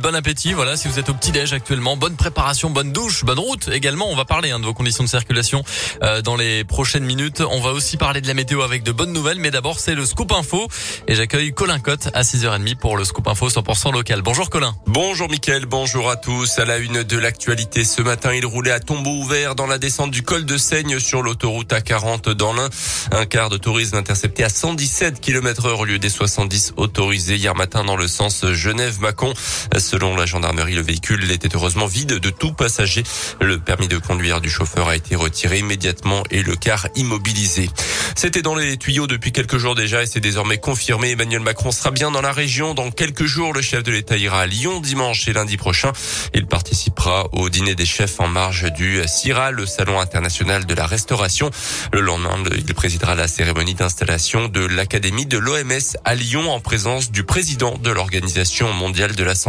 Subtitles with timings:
[0.00, 0.54] Bon appétit.
[0.54, 4.06] Voilà, si vous êtes au petit-déj actuellement, bonne préparation, bonne douche, bonne route également.
[4.08, 5.62] On va parler hein, de vos conditions de circulation
[6.02, 7.42] euh, dans les prochaines minutes.
[7.42, 9.38] On va aussi parler de la météo avec de bonnes nouvelles.
[9.38, 10.68] Mais d'abord, c'est le Scoop Info.
[11.06, 14.22] Et j'accueille Colin Cotte à 6h30 pour le Scoop Info 100% local.
[14.22, 14.74] Bonjour Colin.
[14.86, 16.58] Bonjour Mickaël, bonjour à tous.
[16.58, 20.10] À la une de l'actualité ce matin, il roulait à tombeau ouvert dans la descente
[20.10, 22.70] du col de Seigne sur l'autoroute A40 dans l'Ain.
[23.12, 27.54] Un quart de tourisme intercepté à 117 km heure au lieu des 70 autorisés hier
[27.54, 29.34] matin dans le sens Genève-Mâcon.
[29.78, 33.02] Selon la gendarmerie, le véhicule était heureusement vide de tout passager.
[33.40, 37.70] Le permis de conduire du chauffeur a été retiré immédiatement et le car immobilisé.
[38.16, 41.10] C'était dans les tuyaux depuis quelques jours déjà et c'est désormais confirmé.
[41.10, 42.74] Emmanuel Macron sera bien dans la région.
[42.74, 45.92] Dans quelques jours, le chef de l'État ira à Lyon dimanche et lundi prochain.
[46.34, 50.86] Il participera au dîner des chefs en marge du CIRA, le Salon international de la
[50.86, 51.50] restauration.
[51.92, 57.10] Le lendemain, il présidera la cérémonie d'installation de l'Académie de l'OMS à Lyon en présence
[57.10, 59.47] du président de l'Organisation mondiale de la santé.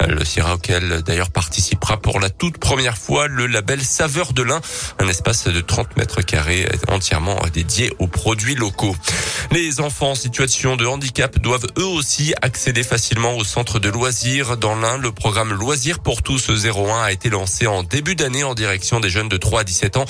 [0.00, 4.60] Le CIRA auquel d'ailleurs participera pour la toute première fois le label Saveur de l'Ain,
[4.98, 8.96] un espace de 30 mètres carrés entièrement dédié aux produits locaux.
[9.50, 14.56] Les enfants en situation de handicap doivent eux aussi accéder facilement au centre de loisirs.
[14.56, 18.54] Dans l'Ain, le programme Loisirs pour tous 01 a été lancé en début d'année en
[18.54, 20.04] direction des jeunes de 3 à 17 ans,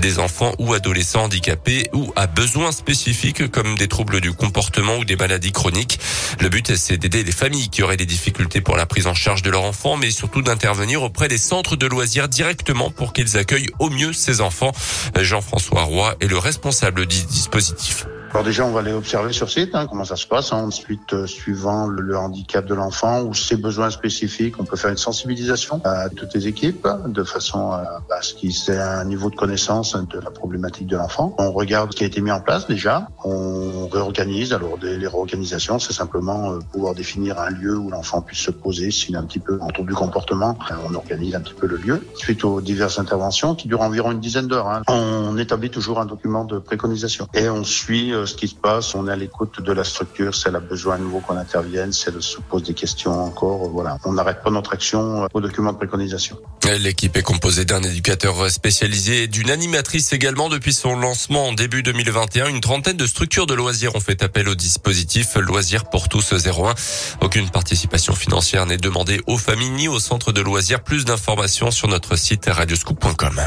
[0.00, 5.04] des enfants ou adolescents handicapés ou à besoins spécifiques comme des troubles du comportement ou
[5.04, 6.00] des maladies chroniques.
[6.40, 9.42] Le but, c'est d'aider les familles qui auraient des difficultés pour la prise en charge
[9.42, 13.70] de leur enfant, mais surtout d'intervenir auprès des centres de loisirs directement pour qu'ils accueillent
[13.78, 14.72] au mieux ces enfants.
[15.18, 18.06] Jean-François Roy est le responsable du dispositif.
[18.30, 20.52] Alors déjà, on va aller observer sur site hein, comment ça se passe.
[20.52, 20.64] Hein.
[20.66, 24.90] Ensuite, euh, suivant le, le, handicap de l'enfant ou ses besoins spécifiques, on peut faire
[24.90, 29.30] une sensibilisation à toutes les équipes de façon à, à ce qu'ils aient un niveau
[29.30, 31.34] de connaissance de la problématique de l'enfant.
[31.38, 33.08] On regarde ce qui a été mis en place déjà.
[33.24, 34.52] On réorganise.
[34.52, 38.90] Alors les réorganisations, c'est simplement euh, pouvoir définir un lieu où l'enfant puisse se poser
[38.90, 40.58] s'il a un petit peu en trouble du comportement.
[40.86, 42.06] On organise un petit peu le lieu.
[42.14, 46.06] Suite aux diverses interventions qui durent environ une dizaine d'heures, hein, on établit toujours un
[46.06, 49.72] document de préconisation et on suit ce qui se passe, on est à l'écoute de
[49.72, 52.74] la structure, si elle a besoin à nouveau qu'on intervienne, si elle se pose des
[52.74, 53.98] questions encore, voilà.
[54.04, 56.38] On n'arrête pas notre action au document de préconisation.
[56.78, 61.82] L'équipe est composée d'un éducateur spécialisé et d'une animatrice également depuis son lancement en début
[61.82, 62.48] 2021.
[62.48, 66.74] Une trentaine de structures de loisirs ont fait appel au dispositif Loisirs pour tous 01.
[67.20, 70.82] Aucune participation financière n'est demandée aux familles ni aux centres de loisirs.
[70.82, 73.40] Plus d'informations sur notre site radioscoop.com.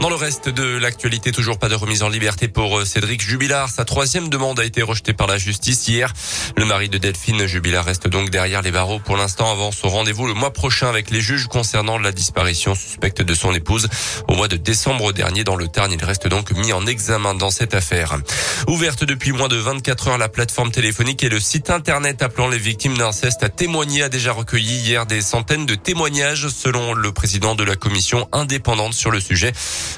[0.00, 3.70] Dans le reste de l'actualité, toujours pas de remise en liberté pour euh, Cédric Jubilard.
[3.70, 6.12] Sa troisième demande a été rejetée par la justice hier.
[6.56, 10.26] Le mari de Delphine Jubilard reste donc derrière les barreaux pour l'instant avant son rendez-vous
[10.26, 13.88] le mois prochain avec les juges concernant la disparition suspecte de son épouse
[14.28, 15.92] au mois de décembre dernier dans le Tarn.
[15.92, 18.18] Il reste donc mis en examen dans cette affaire.
[18.66, 22.58] Ouverte depuis moins de 24 heures, la plateforme téléphonique et le site internet appelant les
[22.58, 27.54] victimes d'inceste à témoigner a déjà recueilli hier des centaines de témoignages selon le président
[27.54, 29.52] de la commission indépendante sur le sujet.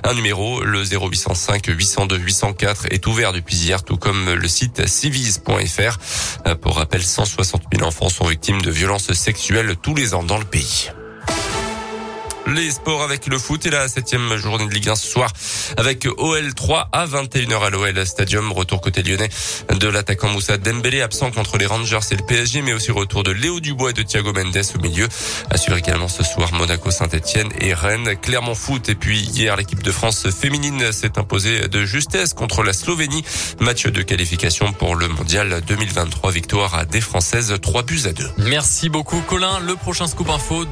[0.04, 5.98] Un numéro, le 0805 802 804, est ouvert depuis hier, tout comme le site civis.fr.
[6.60, 10.44] Pour rappel, 160 000 enfants sont victimes de violences sexuelles tous les ans dans le
[10.44, 10.90] pays.
[12.54, 15.32] Les sports avec le foot et la septième journée de Ligue 1 ce soir
[15.76, 18.52] avec OL 3 à 21h à l'OL Stadium.
[18.52, 19.28] Retour côté lyonnais
[19.74, 23.32] de l'attaquant Moussa Dembélé absent contre les Rangers et le PSG, mais aussi retour de
[23.32, 25.08] Léo Dubois et de Thiago Mendes au milieu.
[25.50, 28.14] Assure également ce soir Monaco Saint-Etienne et Rennes.
[28.22, 32.72] Clermont Foot et puis hier l'équipe de France féminine s'est imposée de justesse contre la
[32.72, 33.24] Slovénie.
[33.58, 36.30] Match de qualification pour le mondial 2023.
[36.30, 38.30] Victoire à des Françaises 3 buts à 2.
[38.38, 39.58] Merci beaucoup Colin.
[39.60, 40.64] Le prochain scoop info